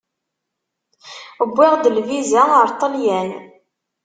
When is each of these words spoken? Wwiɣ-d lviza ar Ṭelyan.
Wwiɣ-d 1.47 1.83
lviza 1.95 2.41
ar 2.61 2.69
Ṭelyan. 2.81 3.29